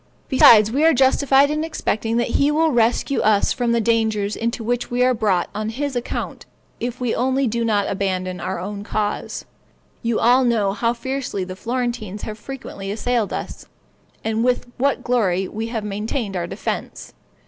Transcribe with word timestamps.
Besides, 0.29 0.71
we 0.71 0.83
are 0.83 0.95
justified 0.95 1.51
in 1.51 1.63
expecting 1.63 2.17
that 2.17 2.29
he 2.39 2.49
will 2.49 2.71
rescue 2.71 3.19
us 3.19 3.53
from 3.53 3.71
the 3.71 3.79
dangers 3.79 4.35
into 4.35 4.63
which 4.63 4.89
we 4.89 5.03
are 5.03 5.13
brought 5.13 5.47
on 5.53 5.69
his 5.69 5.95
account, 5.95 6.47
if 6.79 6.99
we 6.99 7.13
only 7.13 7.45
do 7.45 7.63
not 7.63 7.87
abandon 7.87 8.39
our 8.39 8.59
own 8.59 8.83
cause. 8.83 9.45
You 10.01 10.19
all 10.19 10.43
know 10.43 10.73
how 10.73 10.93
fiercely 10.93 11.43
the 11.43 11.55
Florentines 11.55 12.23
have 12.23 12.39
frequently 12.39 12.89
assailed 12.89 13.31
us, 13.31 13.67
and 14.23 14.43
with 14.43 14.65
what 14.79 15.03
glory 15.03 15.47
we 15.47 15.67
have 15.67 15.83
maintained 15.83 16.35
our 16.35 16.47
defense. 16.47 17.13